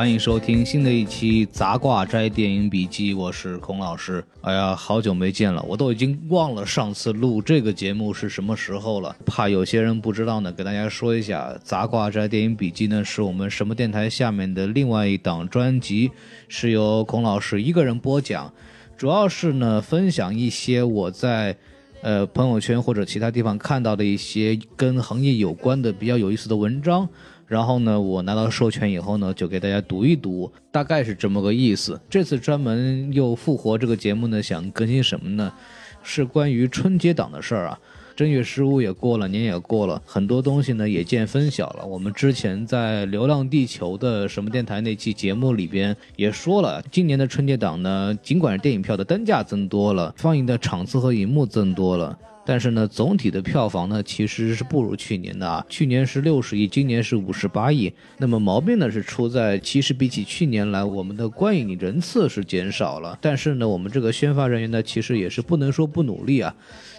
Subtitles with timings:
[0.00, 4.24] 欢迎收听新的一期《杂挂斋电影笔记》，我是孔老师。
[4.40, 9.14] 哎呀，好久没见了，我都已经忘了上次录这个节目是什么时候了。
[9.26, 16.10] 怕有些人不知道呢，给大家说一下，《杂挂斋电影笔记》呢是我们什么电台下面的另外一档专辑，
[16.48, 18.50] 是由孔老师一个人播讲，
[18.96, 21.54] 主要是呢分享一些我在。
[22.02, 27.06] 呃，朋友圈或者其他地方看到的一些跟行业有关的比较有意思的文章，
[27.50, 32.00] 然后呢，我拿到授权以后呢，就给大家读一读，大概是这么个意思。
[32.08, 35.52] 这次专门又复活这个节目呢，想更新什么呢？
[36.04, 37.76] 是关于春节档的事儿啊。
[38.14, 41.84] 正月十五也过了，年也过了，很多东西呢也见分晓了。
[41.84, 52.16] 我们之前在《流浪地球》的什么电台那期节目里边也说了，今年的春节档呢，尽管电影票的单价增多了，放映的场次和银幕增多了。
[52.50, 55.64] 但是呢，总体的票房呢，其实是不如去年的啊。
[55.68, 57.92] 去年是六十亿，今年是五十八亿。
[58.18, 63.16] 那么毛病呢，是出在其实比起去年来，我们的观影人次是减少了。
[63.20, 66.52] 但是呢，我们这个宣发人员呢，其实也是不能说不努力啊。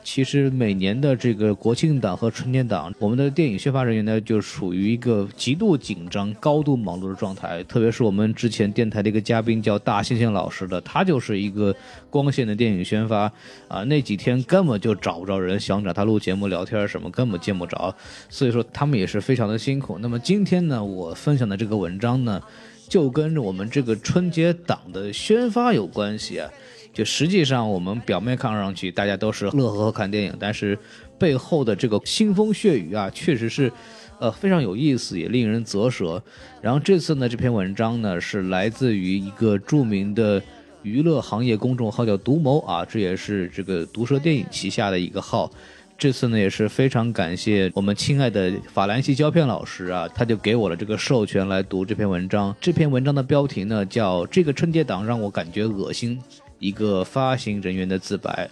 [0.03, 7.63] 其实每年的这个国庆档和春节档，我们的电影宣发人员呢，就处于一个极度紧张、高度忙碌的状态。
[7.63, 11.75] 特别是我们之前电台的一个嘉宾叫大猩猩老师的，他就是一个
[12.09, 13.31] 光线的电影宣发
[13.67, 17.95] 啊，那几天根本就找不着人，想找他录节目、聊天什么，根本见不着。
[18.29, 19.97] 所以说他们也是非常的辛苦。
[19.99, 22.41] 那么今天呢，我分享的这个文章呢，
[22.89, 26.49] 就跟我们这个春节档的宣发有关系啊。
[26.93, 30.77] 就实际上，我们表面看上去大家都是乐呵呵看电影，但是
[31.17, 33.71] 背后的这个腥风血雨啊，确实是，
[34.19, 36.21] 呃，非常有意思，也令人啧舌。
[36.61, 40.41] 然后这次呢，这篇文章呢是来自于一个著名的
[40.83, 45.49] 娱乐行业公众号，叫独谋啊，这也是这个毒舌电影旗下的一个号。
[45.97, 52.53] 这次呢也是非常感谢我们亲爱的法兰西胶片老师啊，他就给我了这个授权来读这篇文章。
[52.59, 56.19] 这篇文章的标题呢叫《这个春节档让我感觉恶心》。
[56.61, 58.47] 一个发行人员的自白，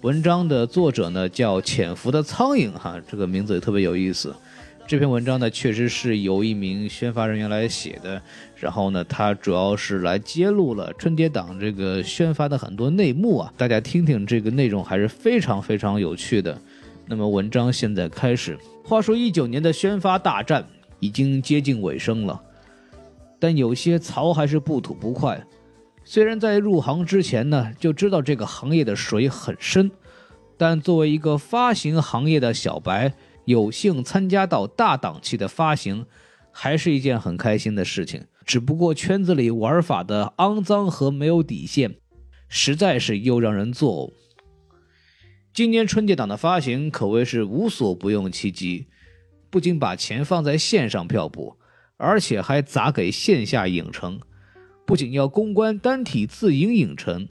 [0.00, 4.34] 文章的作者呢叫潜伏的苍蝇哈，这个名字也特别有意思。
[4.84, 8.20] 这篇文章呢确实是由一名宣发人员来写的，
[8.56, 16.60] 然后呢他主要是来揭露了春节档这个宣发的很多内幕啊，大家听听这个内容还是非常非常有趣的。
[17.06, 20.66] 那么文章现在开始，话说一九年的宣发大战
[20.98, 22.42] 已经接近尾声了，
[23.38, 25.40] 但有些槽还是不吐不快。
[26.04, 29.90] 虽然在入行之前呢就知道这个行业的水很深，
[30.56, 33.14] 但作为一个发行行业的小白，
[33.44, 36.06] 有幸参加到大档期的发行，
[36.50, 38.26] 还是一件很开心的事情。
[38.44, 41.94] 只不过圈子里玩法的肮脏和没有底线，
[42.48, 44.12] 实在是又让人作呕。
[45.54, 48.88] 今年春节档的发行可谓是无所不用其极，
[49.48, 51.56] 不仅把钱放在线上票补，
[51.96, 54.20] 而且还砸给线下影城。
[54.92, 57.26] 不仅要公关单体自营影城，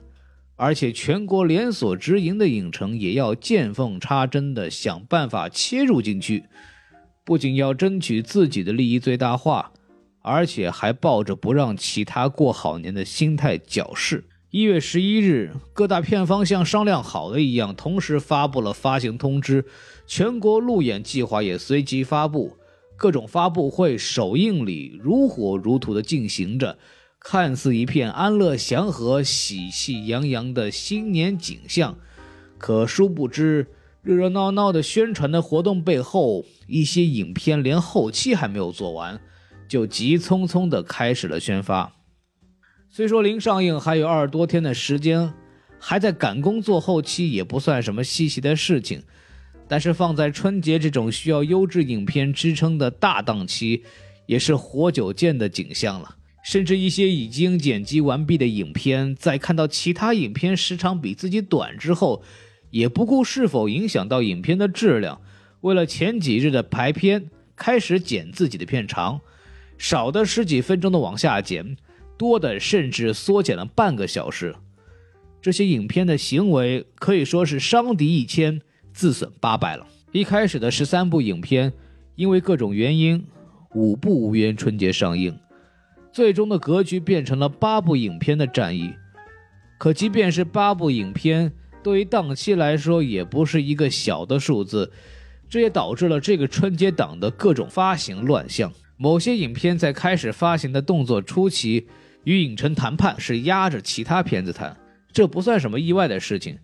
[0.55, 6.45] 而且全国连锁直营的影城也要见缝插针的想办法切入进去。
[7.23, 9.73] 不仅要争取自己的利益最大化，
[10.23, 14.25] 而且还抱着不让其他过好年的心态搅事。
[14.49, 19.63] 一月十一日，各大片方像商量好的一样，同时发布了发行通知，
[20.07, 22.57] 全国路演计划也随即发布，
[22.97, 26.79] 各种发布会、首映礼如火如荼的进行着。
[27.24, 31.98] 看似一片安乐祥和、喜气洋洋的新年景象，
[32.58, 33.68] 可殊不知，
[34.02, 39.22] 热热闹闹的宣传的活动背后，一些影片连后期还没有做完，
[39.68, 41.94] 就急匆匆地开始了宣发。
[42.90, 45.32] 虽说临上映还有二十多天的时间，
[45.80, 49.03] 还在赶工做后期，也不算什么稀奇的事情。
[49.68, 53.84] 但是放在春节这种需要优质影片支撑的大档期，
[54.26, 56.18] 也是活久见的景象了。
[56.44, 62.23] 甚至一些已经剪辑完毕的影片，在看到其他影片时长比自己短之后，
[62.72, 65.22] 也不顾是否影响到影片的质量，
[65.61, 69.22] 为了前几日的排片，开始剪自己的片长，
[69.78, 71.78] 少的十几分钟的往下剪，
[72.17, 74.55] 多的甚至缩减了半个小时。
[75.41, 78.61] 这些影片的行为可以说是伤敌一千，
[78.93, 79.85] 自损八百了。
[80.11, 81.73] 一开始的十三部影片，
[82.16, 83.23] 因为各种原因，
[83.73, 85.38] 五部无缘春节上映。
[86.11, 88.93] 最终的格局变成了八部影片的战役，
[89.78, 94.91] 可即便是八部影片，对于档期来说也不是一个小的数字，
[95.49, 98.72] 这也导致了这个春节档的各种发行乱象。
[98.97, 101.87] 某些影片在开始发行的动作初期，
[102.23, 104.78] 与影城谈判是压着其他片子谈，
[105.11, 106.57] 这不算什么意外的事情，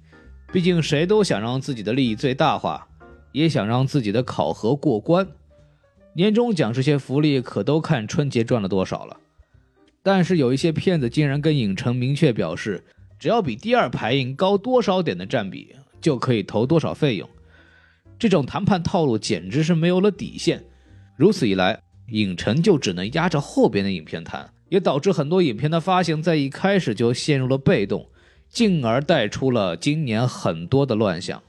[0.51, 2.87] 毕竟谁都想让自己的利益最大化，
[3.31, 5.27] 也想让自己的考核过关。
[6.13, 9.17] 年终奖这些福利可都看春节赚了多少了。
[10.07, 12.81] 但是有一些骗子竟然跟影城明确表示，
[13.19, 17.29] 只要比第二排映高多少点的占比，就可以投多少费用。
[18.17, 20.63] 这种谈判套路简直是没有了底线。
[21.17, 21.81] 如此一来，
[22.11, 28.07] 影城就只能压着后边的影片谈，也导致很多影片的发行在一开始就陷入了被动，
[28.47, 31.43] 进而带出了今年很多的乱象。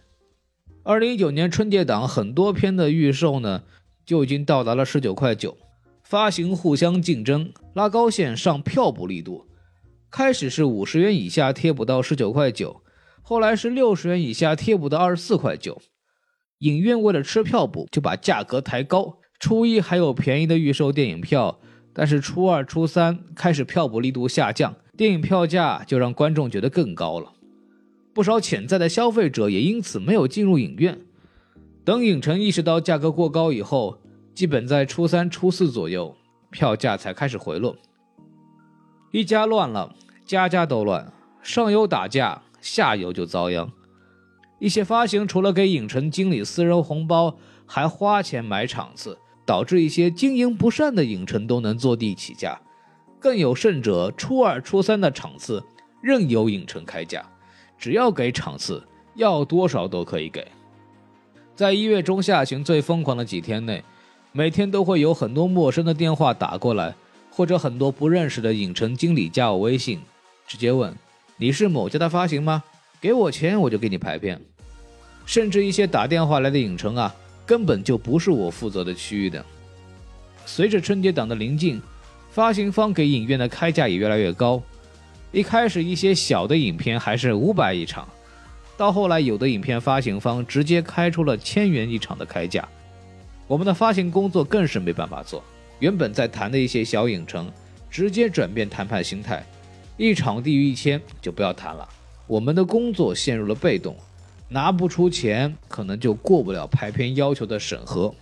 [0.83, 3.63] 二零一九年春节档很多片的预售呢，
[4.05, 5.57] 就已经到达了十九块九，
[6.09, 9.45] 发行互相竞争，拉高线上票补力度。
[10.11, 12.81] 开始是五十元以下贴补到十九块九，
[13.21, 15.83] 后来是六十元以下贴补到二十四块九。
[16.61, 19.19] 影院为了吃票补，就把价格抬高。
[19.39, 21.61] 初一还有便宜的预售电影票，
[21.93, 27.35] 但是初二、初三开始票补力度下降，电影票价就让观众觉得更高了。
[28.15, 30.99] 不少潜在的消费者也因此没有进入影院。
[31.85, 33.99] 等影城意识到价格过高以后，
[34.39, 36.15] 基本在初三、初四左右，
[36.51, 37.77] 票价才开始回落。
[39.11, 39.93] 一家乱了，
[40.25, 41.13] 家家都乱，
[41.43, 43.69] 上游打架，下游就遭殃。
[44.61, 47.37] 一些发行除了给影城经理私人红包，
[47.67, 52.61] 还花钱买场次，导致一些经营不善的影城都能坐地起价。
[53.19, 55.61] 更有甚者，初二、初三的场次
[56.01, 57.29] 任由影城开价，
[57.77, 58.81] 只要给场次，
[59.17, 60.47] 要多少都可以给。
[61.57, 63.83] 在一月中下旬最疯狂的几天内，
[64.33, 66.95] 每天都会有很多陌生的电话打过来，
[67.31, 69.99] 或者很多不认识的影城经理加我微信，
[70.47, 70.95] 直接问
[71.39, 72.63] ：“你是某家的发行吗？
[73.01, 74.41] 给我钱，我就给你排片。”
[75.25, 77.15] 甚至一些打电话来的影城啊，
[77.45, 79.45] 根本就不是我负责的区域的。
[80.47, 81.81] 随着春节档的临近，
[82.31, 84.63] 发行方给影院的开价也越来越高。
[85.33, 88.09] 一开始一些小的影片还是五百一场，
[88.77, 92.67] 到后来有的影片发行方直接开出了千元一场的开价。
[93.49, 95.43] 我们的发行工作更是没办法做。
[95.81, 97.51] 原本在谈的一些小影城，
[97.91, 99.45] 直接转变谈判心态，
[99.97, 101.89] 一场低于一千就不要谈了。
[102.27, 103.97] 我们的工作陷入了被动。
[104.51, 108.15] 拿不出钱，可能就过不了排片要求的审核。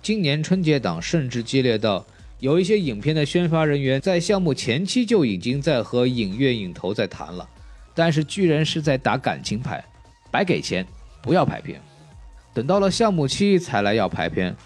[0.00, 2.06] 今年春节档甚至激烈到
[2.38, 7.48] 有一些影片的宣发人员在项目前期就已经在和影院影投在谈了，
[7.96, 9.84] 但是居然是在打感情牌，
[10.30, 10.86] 白给钱
[11.20, 11.80] 不要排片，
[12.56, 14.56] 等到了项目期才来要排片。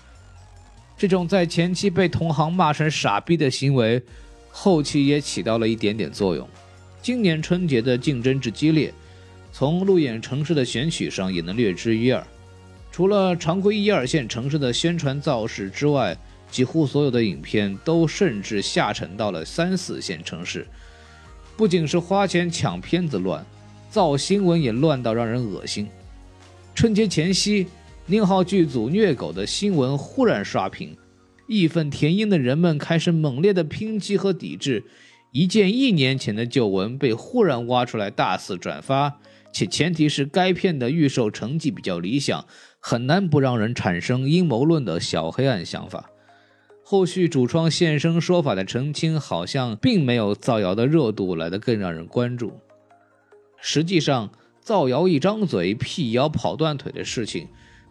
[0.96, 4.00] 这种在前期被同行骂成傻逼的行为，
[4.48, 6.48] 后期也起到了一点点作用。
[7.02, 8.94] 今年春节的竞争之激烈。
[9.52, 12.24] 从路演城市的选取上也能略知一二。
[12.92, 16.16] 除了常规一二线城市的宣传造势之外，
[16.48, 20.64] 几乎所有的影片都甚至下沉到了三四线城市。
[21.56, 23.44] 不仅是花钱抢片子乱，
[23.90, 25.88] 造新闻也乱到让人恶心。
[26.72, 27.66] 春节前夕，
[28.06, 30.96] 宁浩剧组虐狗的新闻忽然刷屏，
[31.46, 34.84] 义愤填膺的人们开始猛烈的抨击和抵制。
[35.32, 39.18] 一件一年前的旧闻被忽然挖出来大肆转发。
[39.52, 42.46] 且前提是该片的预售成绩比较理想，
[42.78, 46.10] 很难不让人产生阴谋论的小黑暗想法。
[46.84, 52.60] 后续主创现身说法的澄清，好像并没有造谣的热度来得更让人关注。
[53.60, 54.30] 实际上，
[54.60, 57.48] 造谣一张嘴，辟谣跑断腿的事情，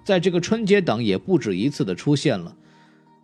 [0.09, 2.55] 在这个春节档也不止一次的出现了。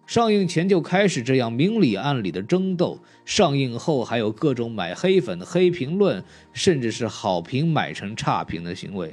[0.06, 6.24] 上映前就开始这样明里暗里的争斗，上映后还有各种买黑粉、黑评论，
[6.54, 9.12] 甚至是好评买成差评的行为。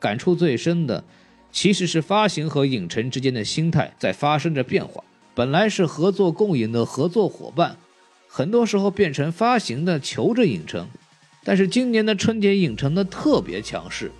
[0.00, 1.04] 感触最深的，
[1.52, 5.04] 其实是发行和影城之间的心态在发生着变化。
[5.36, 7.76] 本来是合作共赢的合作伙伴，
[8.26, 10.88] 很多时候变成发行的求着影城。
[11.44, 14.10] 但是今年的春节影城呢特别强势，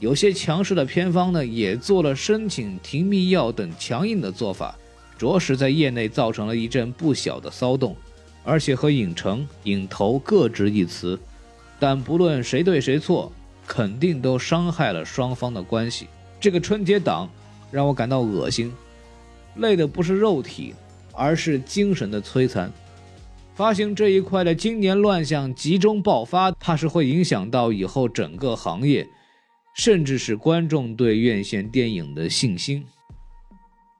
[0.00, 4.74] 有些强势的片方呢也做了申请停密钥等强硬的做法。
[5.18, 7.94] 着实在业内造成了一阵不小的骚动，
[8.42, 11.20] 而且和影城、影投各执一词，
[11.78, 13.30] 但不论谁对谁错，
[13.66, 16.06] 肯定都伤害了双方的关系。
[16.40, 17.28] 这个春节档
[17.70, 18.72] 让我感到恶心，
[19.56, 20.74] 累的不是肉体，
[21.12, 22.72] 而是精神的摧残。
[23.54, 29.06] 发行这一块的今年乱象集中爆发，怕是会影响到以后整个行业，
[29.74, 32.84] 甚至是观众对院线电影的信心。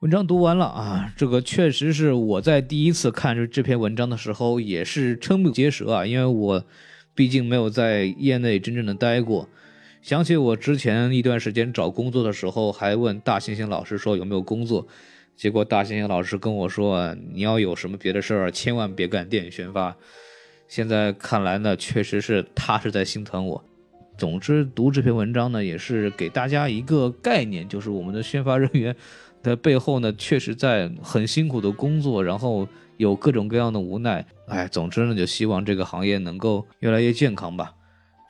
[0.01, 6.65] 文章读完了啊，这个确实是我在第一次看这这篇文章的时候也是瞠目结舌啊，因为我
[7.15, 9.49] 毕竟没有在业内真正的待过。
[10.01, 14.89] 想起我之前一段时间找工作的时候，还问大猩猩老师说有没有工作，
[15.37, 19.95] 结果大猩猩老师跟我说，你要有什么别的事儿，千万别干电影宣发。
[20.67, 23.63] 现在看来呢，确实是他是在心疼我。
[24.21, 28.95] 总之，读这篇文章呢，也是给大家一个概念，就是我们的宣发人员
[29.43, 34.23] 的背后呢，确实在很辛苦的工作，然后有各种各样的无奈。
[34.47, 37.73] 哎，总之呢，就希望这个行业能够越来越健康吧。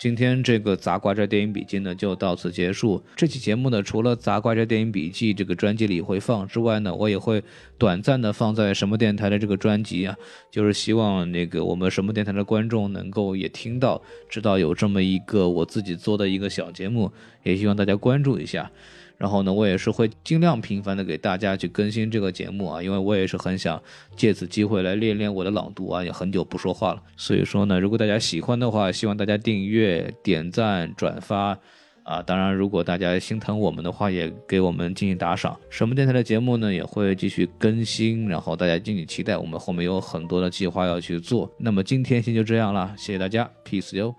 [0.00, 3.04] 今天这个杂瓜斋电影笔记呢就到此结束。
[3.14, 7.44] 这期节目呢，除了杂瓜斋电影笔记这个专辑里会放之外呢，我也会
[7.76, 10.16] 短暂的放在什么电台的这个专辑啊，
[10.50, 18.70] 就是希望那个我们什么电台的观众能够也听到，知道有这么一个我自己做的一个小节目，也希望大家关注一下。
[19.20, 23.80] 然后呢，我也是会尽量频繁的给大家去更新这个节目啊，因为我也是很想
[24.16, 27.02] 借此机会来练练我的朗读啊，也很久不说话了。
[27.18, 31.58] 所以说呢，如果大家喜欢的话，希望大家订阅、点赞、转发
[32.02, 32.22] 啊。
[32.22, 35.54] 当然，如果大家心疼我们的话，也给我们进行打赏。
[35.68, 39.36] 什么电台的节目呢，也会继续更新，然后大家敬请期待。
[39.36, 41.54] 我们后面有很多的计划要去做。
[41.58, 44.14] 那么今天先就这样了，谢谢大家，peace 哟。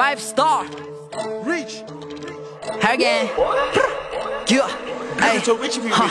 [0.00, 0.64] Five star.
[1.44, 1.84] Reach.
[2.80, 3.28] Again.
[4.46, 4.66] Yeah.
[5.20, 6.08] 哎，就 reach 不 reach 哈，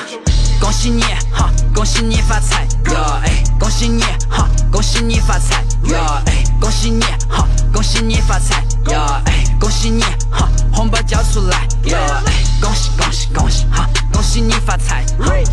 [0.61, 1.01] 恭喜你
[1.33, 3.01] 哈，恭喜你发财哟！
[3.25, 5.97] 哎，恭喜你哈，恭喜你发财哟！
[6.27, 9.22] 哎，恭喜你哈，恭喜你发财呀！
[9.26, 12.22] 哎，恭喜你哈，红包交出来呀！
[12.26, 15.04] 哎，恭喜恭喜恭喜哈，恭喜你发财！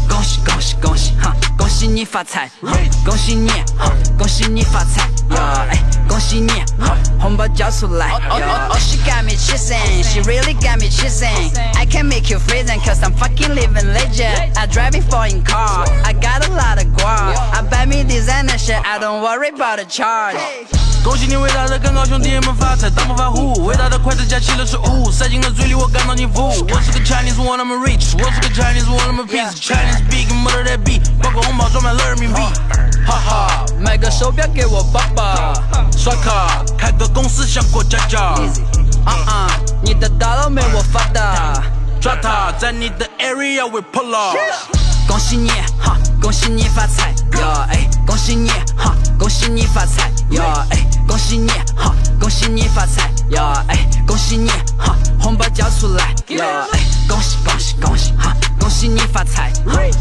[0.08, 2.50] 恭喜恭喜恭喜哈，恭喜你发财！
[3.06, 5.02] 恭喜你哈，恭喜你发财
[5.36, 5.66] 呀！
[5.70, 8.12] 哎，恭喜你哈，红包交出来！
[8.30, 11.52] Oh, oh, oh, she got me chasing, she really got me chasing.
[11.76, 14.58] I can make you freezing cause I'm fucking living legend.
[14.58, 17.36] I driving foreign car, I got a lot of guap.
[17.54, 20.38] I buy me designer shit, I don't worry about the charge.
[21.07, 26.49] 恭喜你伟大的干高兄弟们发财，大不发户，伟大的筷子夹起了食物，塞进了嘴里，我感到你服。
[26.49, 29.55] 我是个 Chinese one I'm a rich，我是个 Chinese one I'm a piece。
[29.55, 32.43] Chinese big mother that beat，包个红包装满了人民币。
[33.07, 35.53] 哈哈，买个手表给我爸爸。
[35.97, 38.21] 刷卡开个公司像过家家，
[39.05, 39.51] 啊啊，
[39.85, 41.63] 你的大佬没我发达。
[42.01, 44.37] 抓他在你的 area we pull up。
[45.07, 45.97] 恭喜你哈，
[46.27, 47.47] 恭喜你发财哟！
[47.71, 50.43] 哎，恭喜你哈，恭喜你发财哟！
[50.71, 53.41] 哎，恭喜你哈，恭喜你发财哟！
[53.69, 56.43] 哎，恭喜你哈，红包交出来哟！
[56.73, 59.53] 哎，恭喜恭喜恭喜哈，恭喜你发财！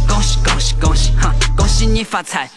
[0.07, 2.49] 恭喜恭喜恭喜哈，恭喜你发财！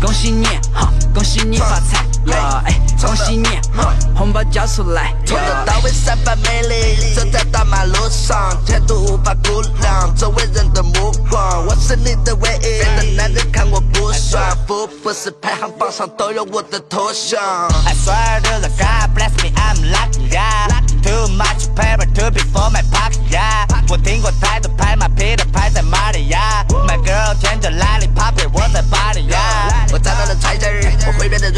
[0.00, 2.60] 恭喜你哈，恭喜你发财呀！
[2.66, 5.14] 哎，恭喜你哈，红包交出来！
[5.24, 12.82] 从头到尾散发魅力，走在大马路上，前途无法估量，周围人的目光，我是你的唯一。
[12.82, 17.40] 别的男人看我不爽，福布斯排行榜上都有我的头像。
[17.86, 20.81] I swear to the God bless me, I'm lucky, yeah.
[21.01, 23.65] Too much paper to be for my pocket, yeah.
[23.89, 26.65] 我听过太多拍马屁的拍在马里呀。
[26.69, 29.85] My girl 舔着 lollipop，我在巴黎呀。
[29.91, 30.67] 我找到了才子，
[31.07, 31.49] 我会变得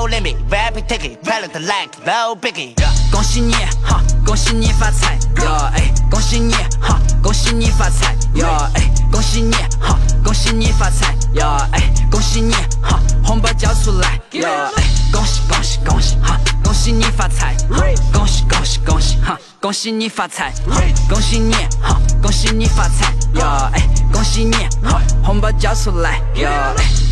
[0.00, 2.74] No limit, rapid ticket, talent like no biggie.
[3.12, 3.52] 恭喜你
[3.84, 5.12] 哈，恭喜你发财
[5.44, 5.70] 呀！
[5.74, 8.70] 哎，恭喜你哈，恭喜你发财呀！
[8.76, 11.68] 哎，恭喜你哈，恭喜你发财呀！
[11.72, 14.70] 哎，恭喜你哈，红包交出来呀！
[14.76, 17.54] 哎，恭喜恭喜恭喜哈，恭喜你发财！
[18.10, 20.50] 恭喜恭喜恭喜哈，恭喜你发财！
[21.10, 21.52] 恭喜你
[21.82, 23.70] 哈，恭喜你发财呀！
[23.74, 26.72] 哎，恭喜你哈，红包交出来呀！
[26.78, 27.09] 哎。